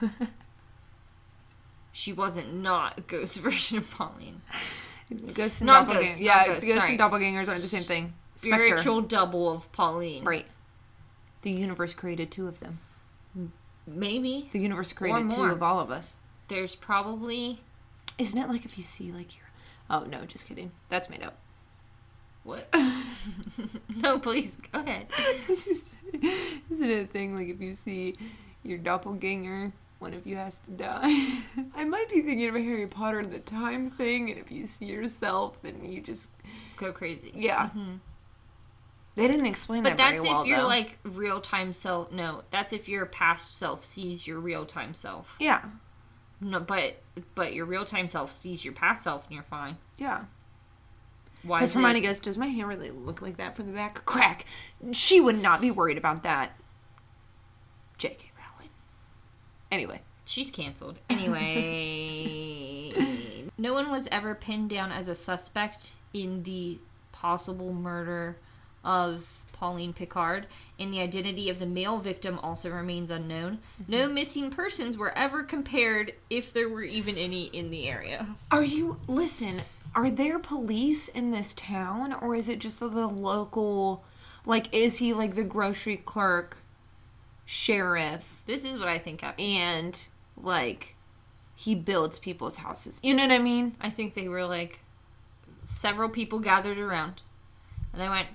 [1.91, 4.41] she wasn't not a ghost version of Pauline.
[5.33, 6.01] Ghosts and Not doppelgangers.
[6.01, 8.13] ghosts, yeah, ghosts, ghosts and doppelgangers aren't the same thing.
[8.35, 8.67] Spectre.
[8.67, 10.23] Spiritual double of Pauline.
[10.23, 10.45] Right.
[11.41, 12.79] The universe created two of them.
[13.33, 13.45] Hmm.
[13.87, 14.49] Maybe.
[14.51, 16.15] The universe created two of all of us.
[16.47, 17.59] There's probably
[18.17, 19.45] Isn't it like if you see like your
[19.89, 20.71] Oh no, just kidding.
[20.89, 21.37] That's made up.
[22.43, 22.67] what?
[23.97, 25.07] no, please go ahead.
[26.13, 28.15] Isn't it a thing like if you see
[28.63, 31.39] your doppelganger, one of you has to die?
[31.75, 34.85] I might be thinking of a Harry Potter the time thing, and if you see
[34.85, 36.31] yourself, then you just
[36.77, 37.31] Go crazy.
[37.35, 37.67] yeah.
[37.67, 37.95] Mm-hmm.
[39.15, 42.11] They didn't explain But that very that's well if your like real time self.
[42.11, 45.35] No, that's if your past self sees your real time self.
[45.39, 45.63] yeah,
[46.39, 47.01] No, but
[47.35, 49.77] but your real time self sees your past self, and you're fine.
[49.97, 50.23] yeah.
[51.43, 51.57] Why?
[51.57, 54.45] Because Hermione it, goes, "Does my hair really look like that from the back?" Crack.
[54.91, 56.51] She would not be worried about that.
[57.97, 58.31] J.K.
[58.37, 58.69] Rowling.
[59.71, 62.93] Anyway, she's canceled anyway.
[63.57, 66.77] no one was ever pinned down as a suspect in the
[67.11, 68.37] possible murder
[68.83, 70.47] of Pauline Picard,
[70.79, 73.59] and the identity of the male victim also remains unknown.
[73.87, 74.13] No mm-hmm.
[74.15, 78.27] missing persons were ever compared, if there were even any in the area.
[78.49, 79.61] are you listen?
[79.93, 84.03] Are there police in this town, or is it just the local?
[84.47, 86.57] Like, is he like the grocery clerk,
[87.45, 89.45] sheriff, This is what I think happened.
[89.45, 90.07] and
[90.41, 90.95] like
[91.55, 92.99] he builds people's houses?
[93.03, 93.75] You know what I mean?
[93.79, 94.79] I think they were like
[95.65, 97.21] several people gathered around,
[97.93, 98.27] and they went,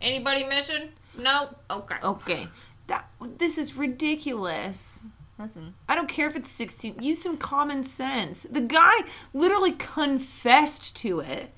[0.00, 0.90] "Anybody missing?
[1.18, 1.54] No.
[1.70, 1.96] Okay.
[2.02, 2.48] Okay,
[2.86, 5.02] that this is ridiculous.
[5.38, 7.02] Listen, I don't care if it's 16.
[7.02, 8.42] Use some common sense.
[8.42, 8.92] The guy
[9.32, 11.52] literally confessed to it,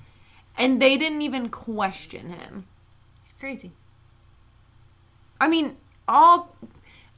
[0.57, 2.67] and they didn't even question him.
[3.23, 3.71] He's crazy.
[5.39, 5.77] I mean,
[6.07, 6.55] all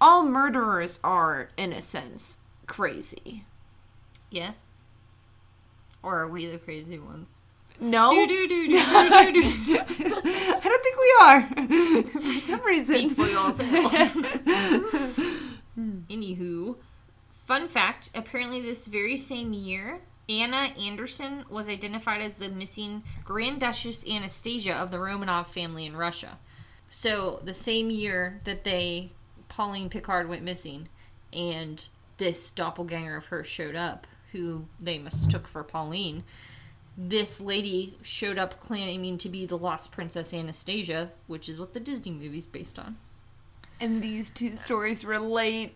[0.01, 3.45] all murderers are, in a sense, crazy.
[4.29, 4.65] Yes.
[6.03, 7.41] Or are we the crazy ones?
[7.79, 8.11] No.
[8.11, 8.25] I
[10.63, 11.41] don't think we are.
[12.21, 13.25] For some reason, for.
[15.75, 15.99] Hmm.
[16.09, 16.77] Anywho,
[17.45, 23.59] fun fact: apparently, this very same year, Anna Anderson was identified as the missing Grand
[23.59, 26.37] Duchess Anastasia of the Romanov family in Russia.
[26.89, 29.11] So the same year that they
[29.49, 30.87] Pauline Picard went missing,
[31.33, 36.23] and this doppelganger of hers showed up, who they mistook for Pauline.
[36.97, 41.79] This lady showed up claiming to be the lost princess Anastasia, which is what the
[41.79, 42.97] Disney movie's based on.
[43.81, 45.75] and these two stories relate.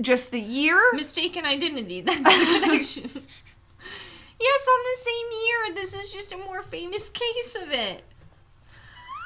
[0.00, 0.80] Just the year.
[0.94, 2.00] Mistaken identity.
[2.02, 3.02] That's the connection.
[4.40, 5.74] yes, on the same year.
[5.74, 8.02] This is just a more famous case of it.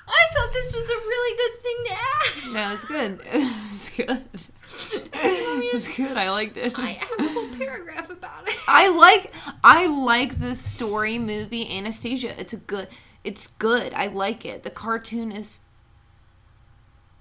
[0.09, 2.53] I thought this was a really good thing to add.
[2.55, 3.21] No, it's good.
[3.79, 4.25] It's good.
[5.15, 6.17] It's good.
[6.17, 6.77] I liked it.
[6.79, 8.57] I have a whole paragraph about it.
[8.67, 12.35] I like I like the story movie Anastasia.
[12.41, 12.89] It's a good
[13.25, 13.93] it's good.
[13.95, 14.63] I like it.
[14.65, 15.61] The cartoon is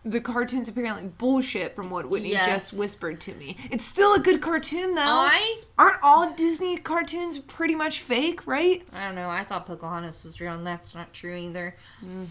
[0.06, 2.48] the cartoon's apparently bullshit from what Whitney Yes.
[2.72, 3.58] just whispered to me.
[3.72, 5.02] It's still a good cartoon though.
[5.02, 8.84] I Aren't all Disney cartoons pretty much fake, right?
[8.94, 9.30] I don't know.
[9.30, 11.76] I thought Pocahontas was real, and that's not true either.
[12.04, 12.28] Mm.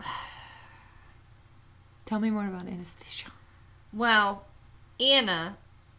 [2.04, 3.30] Tell me more about Anastasia.
[3.92, 4.44] Well,
[5.00, 5.56] Anna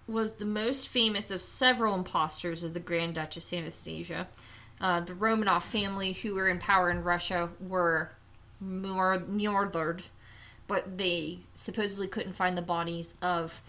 [0.07, 4.27] was the most famous of several imposters of the Grand Duchess Anastasia.
[4.81, 8.11] Uh, the Romanov family, who were in power in Russia, were
[8.59, 10.03] murdered,
[10.67, 13.61] but they supposedly couldn't find the bodies of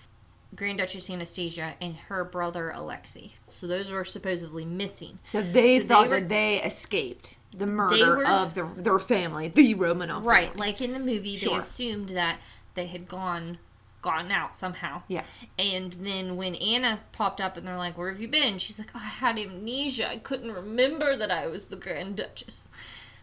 [0.56, 3.32] Grand Duchess Anastasia and her brother Alexei.
[3.48, 5.18] So those were supposedly missing.
[5.22, 8.98] So they So they thought were- that they escaped the murder were- of their, their
[8.98, 10.58] family, the Romanov Right, family.
[10.58, 12.40] like in the movie, they assumed that
[12.74, 13.58] they had gone
[14.02, 15.02] gotten out somehow.
[15.08, 15.24] Yeah.
[15.58, 18.88] And then when Anna popped up and they're like, "Where have you been?" She's like,
[18.94, 20.08] oh, "I had amnesia.
[20.08, 22.70] I couldn't remember that I was the Grand Duchess."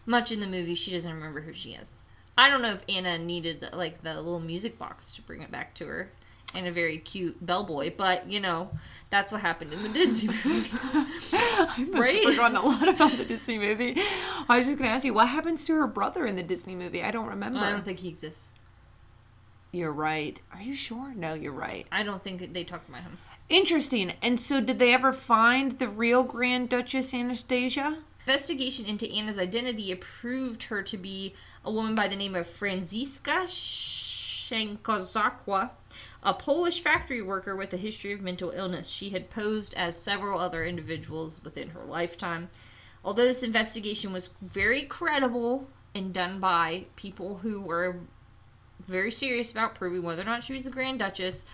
[0.06, 1.94] Much in the movie, she doesn't remember who she is.
[2.38, 5.50] I don't know if Anna needed the, like the little music box to bring it
[5.50, 6.12] back to her,
[6.54, 7.92] and a very cute bellboy.
[7.96, 8.70] But you know,
[9.10, 10.68] that's what happened in the Disney movie.
[10.72, 12.24] I must Right?
[12.24, 13.94] have forgotten a lot about the Disney movie.
[14.48, 16.74] I was just going to ask you, what happens to her brother in the Disney
[16.74, 17.02] movie?
[17.02, 17.58] I don't remember.
[17.60, 18.50] I don't think he exists.
[19.72, 20.40] You're right.
[20.54, 21.12] Are you sure?
[21.14, 21.86] No, you're right.
[21.92, 23.18] I don't think that they talked about him.
[23.50, 24.12] Interesting.
[24.22, 27.98] And so, did they ever find the real Grand Duchess Anastasia?
[28.26, 31.34] Investigation into Anna's identity proved her to be
[31.64, 33.46] a woman by the name of Franziska
[34.48, 35.70] Szenkozakwa,
[36.22, 38.88] a Polish factory worker with a history of mental illness.
[38.88, 42.48] She had posed as several other individuals within her lifetime.
[43.04, 48.00] Although this investigation was very credible and done by people who were
[48.86, 51.46] very serious about proving whether or not she was the Grand Duchess,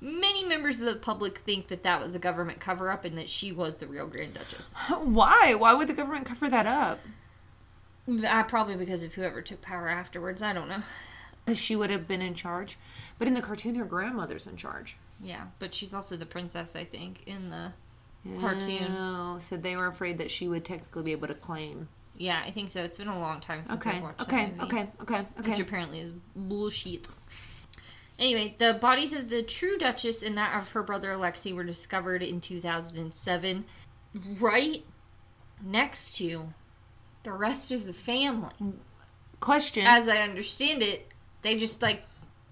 [0.00, 3.28] many members of the public think that that was a government cover up and that
[3.28, 4.74] she was the real Grand Duchess.
[5.02, 5.54] Why?
[5.54, 7.00] Why would the government cover that up?
[8.08, 10.42] Uh, probably because of whoever took power afterwards.
[10.42, 10.82] I don't know.
[11.44, 12.78] Because she would have been in charge.
[13.18, 14.96] But in the cartoon, her grandmother's in charge.
[15.22, 17.72] Yeah, but she's also the princess, I think, in the
[18.26, 18.86] oh, cartoon.
[18.90, 21.88] Oh, so they were afraid that she would technically be able to claim.
[22.16, 22.82] Yeah, I think so.
[22.82, 24.24] It's been a long time since Okay, I've watched it.
[24.24, 25.62] okay, that movie, okay, okay, Which okay.
[25.62, 27.08] apparently is bullshit.
[28.18, 32.22] Anyway, the bodies of the true Duchess and that of her brother Alexei were discovered
[32.22, 33.64] in 2007,
[34.38, 34.84] right
[35.64, 36.52] next to
[37.22, 38.52] the rest of the family.
[39.40, 39.84] Question.
[39.86, 41.11] As I understand it,
[41.42, 42.02] they just like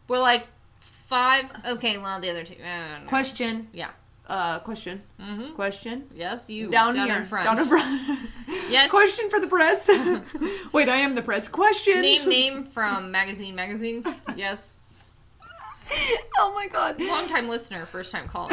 [0.09, 0.47] were like
[0.81, 1.51] five.
[1.67, 2.55] Okay, well the other two.
[2.63, 3.09] I don't know.
[3.09, 3.69] question.
[3.73, 3.91] Yeah.
[4.29, 5.03] Uh, question.
[5.21, 5.55] Mm-hmm.
[5.55, 6.05] Question.
[6.15, 7.17] Yes, you Down, down here.
[7.19, 7.47] in front.
[7.47, 8.19] Down in front.
[8.71, 8.89] Yes.
[8.89, 9.91] Question for the press.
[10.73, 11.49] Wait, I am the press.
[11.49, 12.03] Question.
[12.03, 14.05] Name name from magazine magazine.
[14.37, 14.79] Yes.
[16.39, 17.01] oh my god.
[17.01, 18.51] Long time listener, first time caller.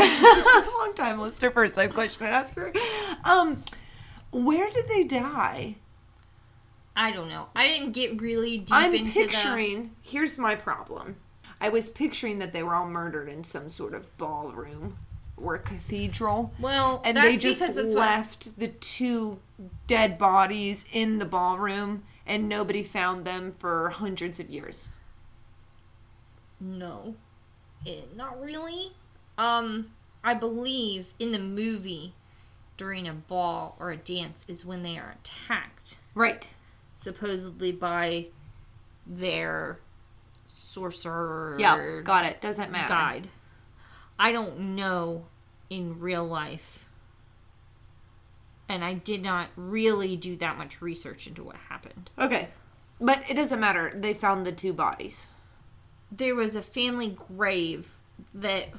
[0.80, 2.74] Long time listener, first time question asker.
[3.26, 3.64] Um,
[4.32, 5.76] where did they die?
[6.98, 7.46] I don't know.
[7.56, 8.76] I didn't get really deep into.
[8.76, 9.92] I'm into picturing.
[10.02, 11.18] Here's my problem.
[11.62, 14.98] I was picturing that they were all murdered in some sort of ballroom
[15.38, 16.52] or cathedral.
[16.60, 18.00] Well, and that's they just because that's what.
[18.00, 19.40] left the two
[19.86, 24.90] dead bodies in the ballroom and nobody found them for hundreds of years.
[26.60, 27.14] No,
[27.86, 28.94] it, not really.
[29.38, 29.92] Um,
[30.24, 32.14] I believe in the movie,
[32.76, 36.50] during a ball or a dance is when they are attacked, Right.
[36.98, 38.28] Supposedly by
[39.06, 39.80] their
[40.46, 41.56] sorcerer.
[41.60, 42.42] Yeah, got it.
[42.42, 42.90] Doesn't matter.
[42.90, 43.30] guide.
[44.20, 45.26] I don't know
[45.70, 46.86] in real life.
[48.70, 52.10] And I did not really do that much research into what happened.
[52.18, 52.50] Okay.
[53.00, 53.94] But it doesn't matter.
[53.96, 55.28] They found the two bodies.
[56.12, 57.94] There was a family grave
[58.34, 58.70] that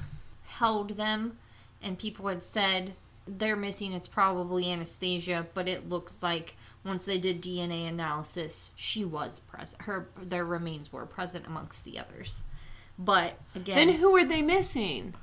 [0.47, 1.39] held them,
[1.83, 2.95] and people had said
[3.37, 3.93] they're missing.
[3.93, 9.83] It's probably Anastasia, but it looks like once they did DNA analysis, she was present.
[9.83, 12.43] Her their remains were present amongst the others.
[12.99, 15.15] But again, Then who are they missing?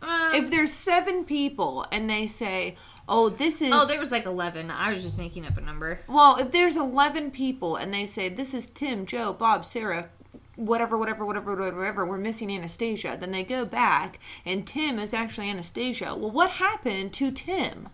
[0.00, 2.76] um, If there's seven people and they say,
[3.08, 3.70] oh, this is.
[3.72, 4.70] Oh, there was like 11.
[4.70, 6.00] I was just making up a number.
[6.08, 10.08] Well, if there's 11 people and they say, this is Tim, Joe, Bob, Sarah,
[10.56, 15.14] whatever, whatever, whatever, whatever, whatever, we're missing Anastasia, then they go back and Tim is
[15.14, 16.14] actually Anastasia.
[16.14, 17.88] Well, what happened to Tim?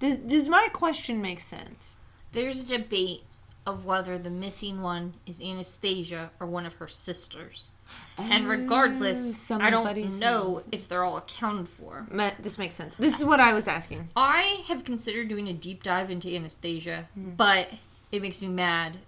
[0.00, 1.98] Does, does my question make sense?
[2.32, 3.22] There's a debate
[3.66, 7.70] of whether the missing one is Anastasia or one of her sisters.
[8.18, 12.06] And regardless, I don't know if they're all accounted for.
[12.40, 12.96] This makes sense.
[12.96, 14.08] This is what I was asking.
[14.16, 17.30] I have considered doing a deep dive into Anastasia, Hmm.
[17.36, 17.68] but
[18.12, 18.98] it makes me mad.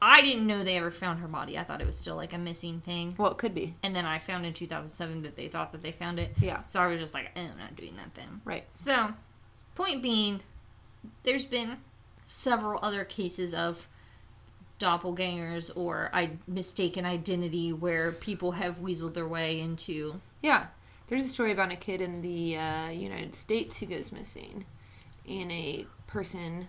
[0.00, 1.58] I didn't know they ever found her body.
[1.58, 3.14] I thought it was still like a missing thing.
[3.18, 3.74] Well, it could be.
[3.82, 6.32] And then I found in 2007 that they thought that they found it.
[6.40, 6.62] Yeah.
[6.68, 8.40] So I was just like, eh, I'm not doing that then.
[8.44, 8.64] Right.
[8.72, 9.12] So,
[9.74, 10.40] point being,
[11.22, 11.78] there's been
[12.26, 13.86] several other cases of
[14.78, 20.20] doppelgangers or I mistaken identity where people have weaseled their way into.
[20.42, 20.66] Yeah.
[21.06, 24.64] There's a story about a kid in the uh, United States who goes missing,
[25.28, 26.68] and a person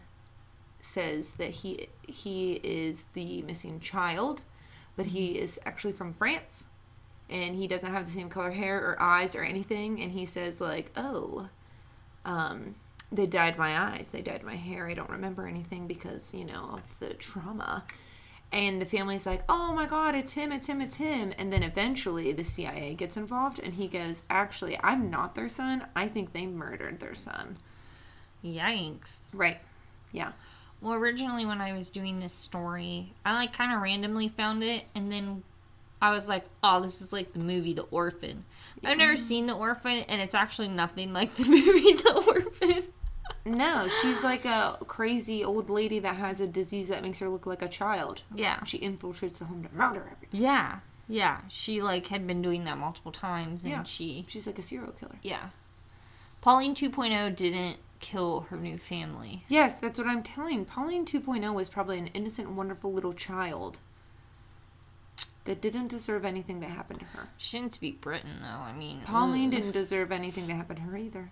[0.84, 4.42] says that he he is the missing child,
[4.96, 6.68] but he is actually from France,
[7.30, 10.60] and he doesn't have the same color hair or eyes or anything, and he says
[10.62, 11.48] like, oh,
[12.26, 12.76] um,
[13.12, 16.72] they dyed my eyes, they dyed my hair, I don't remember anything because you know
[16.74, 17.84] of the trauma,
[18.52, 21.34] And the family's like, oh my God, it's him, it's him, it's him.
[21.40, 25.86] And then eventually the CIA gets involved and he goes, actually, I'm not their son.
[25.96, 27.58] I think they murdered their son.
[28.46, 29.22] Yikes.
[29.34, 29.58] Right.
[30.12, 30.34] Yeah.
[30.84, 34.84] Well, originally when I was doing this story, I like kind of randomly found it,
[34.94, 35.42] and then
[36.02, 38.44] I was like, "Oh, this is like the movie The Orphan."
[38.84, 42.84] I've never seen The Orphan, and it's actually nothing like the movie The Orphan.
[43.46, 47.46] No, she's like a crazy old lady that has a disease that makes her look
[47.46, 48.22] like a child.
[48.36, 50.28] Yeah, She infiltrates the home to murder everybody.
[50.44, 51.40] yeah, yeah.
[51.48, 53.84] She like had been doing that multiple times, and Yeah.
[53.84, 55.16] she, She's like a serial killer.
[55.24, 55.48] yeah.
[56.44, 59.46] Pauline 2.0 didn't kill her new family.
[59.48, 60.66] Yes, that's what I'm telling.
[60.66, 63.80] Pauline 2.0 was probably an innocent, wonderful little child
[65.46, 67.30] that didn't deserve anything that happened to her.
[67.38, 68.48] She didn't speak Breton though.
[68.62, 71.32] I mean, Pauline didn't deserve anything that happened to her either.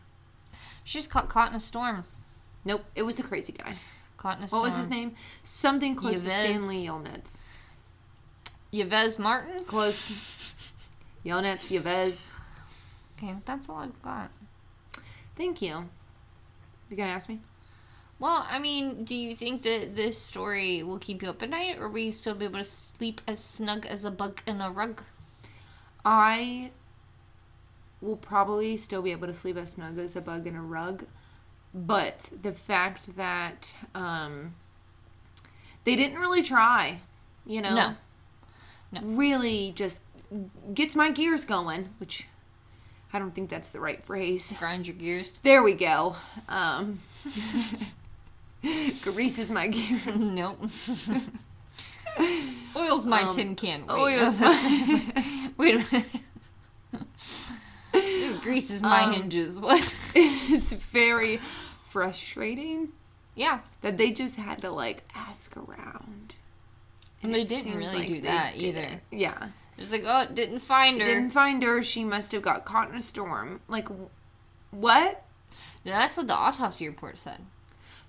[0.86, 2.06] She just got caught in a storm.
[2.64, 3.76] Nope, it was the crazy guy.
[4.16, 4.62] Caught in a storm.
[4.62, 5.16] What was his name?
[5.44, 7.40] Something close to Stanley Yelnats.
[8.72, 9.66] Yves Martin.
[9.66, 10.10] Close.
[11.26, 12.32] Yelnats, Yves.
[13.18, 14.32] Okay, that's all I've got.
[15.42, 15.90] Thank you.
[16.92, 17.40] You gonna ask me?
[18.20, 21.80] Well, I mean, do you think that this story will keep you up at night,
[21.80, 24.70] or will you still be able to sleep as snug as a bug in a
[24.70, 25.02] rug?
[26.06, 26.70] I
[28.02, 31.06] will probably still be able to sleep as snug as a bug in a rug,
[31.74, 34.54] but the fact that um,
[35.86, 37.02] they didn't really try,
[37.48, 37.96] you know, No.
[38.92, 39.02] No.
[39.02, 40.04] really just
[40.76, 42.28] gets my gears going, which
[43.14, 44.54] I don't think that's the right phrase.
[44.60, 45.40] Grind your gears.
[45.44, 46.16] There we go.
[46.48, 47.00] Um,
[49.02, 50.30] greases my gears.
[50.30, 50.60] nope.
[52.76, 53.86] Oil's my Um, tin can.
[53.88, 54.40] Wait, oil's
[55.58, 56.06] Wait a minute.
[57.94, 59.60] It greases my Um, hinges.
[59.60, 59.82] What?
[60.16, 61.38] it's very
[61.90, 62.90] frustrating
[63.36, 63.60] yeah.
[63.82, 66.36] that they just had to like ask around.
[67.24, 68.78] And they didn't really like do that didn't.
[68.84, 69.02] either.
[69.12, 69.48] Yeah.
[69.82, 71.06] It's like, oh, didn't find her.
[71.06, 71.82] Didn't find her.
[71.84, 73.62] She must have got caught in a storm.
[73.68, 75.26] Like, wh- what?
[75.84, 77.40] That's what the autopsy report said.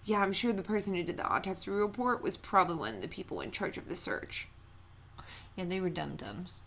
[0.04, 3.08] Yeah, I'm sure the person who did the autopsy report was probably one of the
[3.08, 4.48] people in charge of the search.
[5.56, 6.62] Yeah, they were dum dums.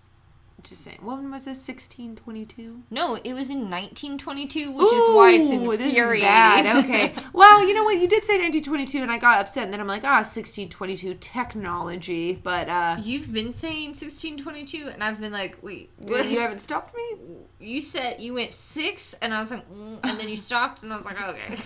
[0.64, 1.00] Just saying.
[1.02, 1.68] When was this?
[1.68, 2.84] 1622?
[2.90, 5.78] No, it was in 1922, which is why it's Ooh, infuriating.
[5.78, 6.84] This is bad.
[6.84, 7.14] Okay.
[7.34, 8.00] well, you know what?
[8.00, 12.40] You did say 1922, and I got upset, and then I'm like, ah, 1622 technology.
[12.42, 16.30] But uh, You've been saying 1622, and I've been like, wait, you what?
[16.30, 17.38] you haven't stopped me.
[17.60, 20.92] You said you went six, and I was like, mm, and then you stopped, and
[20.92, 21.58] I was like, okay.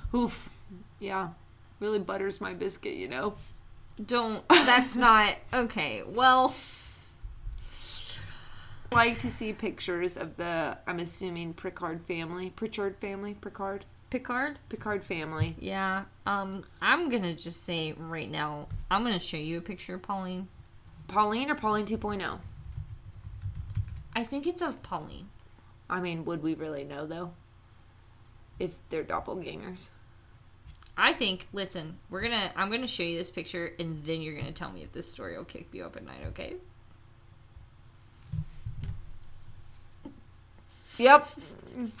[0.14, 0.48] Oof.
[0.98, 1.30] Yeah.
[1.80, 3.34] Really butters my biscuit, you know.
[4.06, 4.46] Don't.
[4.48, 6.02] That's not okay.
[6.06, 6.54] Well,
[8.92, 14.58] like to see pictures of the I'm assuming Picard family, Pritchard family, Picard, Picard.
[14.68, 15.54] Picard family.
[15.58, 16.04] Yeah.
[16.26, 20.48] Um, I'm gonna just say right now, I'm gonna show you a picture of Pauline.
[21.08, 22.38] Pauline or Pauline 2.0?
[24.14, 25.28] I think it's of Pauline.
[25.88, 27.32] I mean, would we really know though?
[28.58, 29.88] If they're doppelgangers.
[30.96, 31.46] I think.
[31.52, 32.52] Listen, we're gonna.
[32.56, 35.36] I'm gonna show you this picture, and then you're gonna tell me if this story
[35.36, 36.22] will kick you up at night.
[36.28, 36.54] Okay?
[40.98, 41.28] Yep.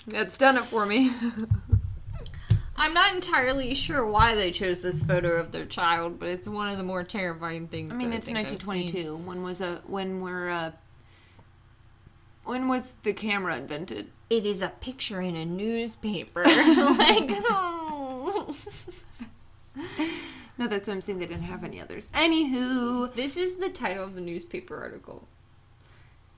[0.08, 1.10] That's done it for me.
[2.76, 6.70] I'm not entirely sure why they chose this photo of their child, but it's one
[6.70, 7.92] of the more terrifying things.
[7.92, 9.16] I mean, it's I've 1922.
[9.16, 10.70] When was a when were uh
[12.44, 14.10] when was the camera invented?
[14.30, 16.42] It is a picture in a newspaper.
[16.44, 17.79] like, no.
[20.58, 21.18] No, that's what I'm saying.
[21.18, 22.08] They didn't have any others.
[22.12, 25.26] Anywho, This is the title of the newspaper article.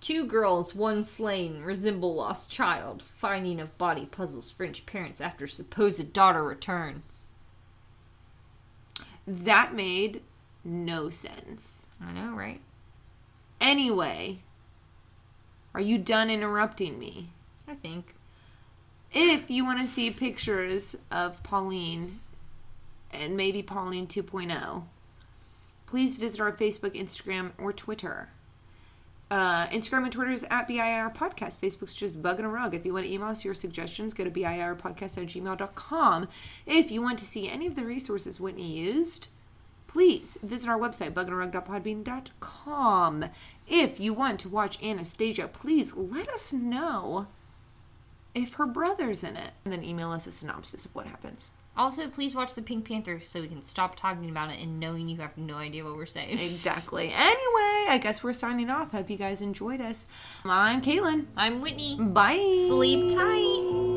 [0.01, 3.03] Two girls, one slain, resemble lost child.
[3.03, 7.03] Finding of body puzzles French parents after supposed daughter returns.
[9.27, 10.23] that made
[10.65, 11.87] no sense.
[12.01, 12.61] I know, right?
[13.61, 14.39] Anyway,
[15.75, 17.31] are you done interrupting me?
[17.67, 18.15] I think.
[19.15, 22.21] If you want to see pictures of Pauline
[23.13, 24.85] and maybe Pauline 2.0,
[25.87, 28.31] please visit our Facebook, Instagram, or Twitter.
[29.31, 31.59] Uh, Instagram and Twitter is at BIR Podcast.
[31.59, 32.75] Facebook's just Bug in a Rug.
[32.75, 36.29] If you want to email us your suggestions, go to BIRpodcast at gmail.com.
[36.67, 39.29] If you want to see any of the resources Whitney used,
[39.89, 43.25] please visit our website, buggingdarug.podbean.com.
[43.69, 47.27] If you want to watch Anastasia, please let us know
[48.35, 49.53] if her brother's in it.
[49.65, 51.53] And then email us a synopsis of what happens.
[51.75, 55.09] Also, please watch the Pink Panther so we can stop talking about it and knowing
[55.09, 56.33] you have no idea what we're saying.
[56.39, 57.11] Exactly.
[57.15, 58.93] Anyway, I guess we're signing off.
[58.93, 60.07] Hope you guys enjoyed us.
[60.45, 61.27] I'm Kaylin.
[61.35, 61.97] I'm Whitney.
[61.99, 62.67] Bye.
[62.69, 63.92] Sleep tight.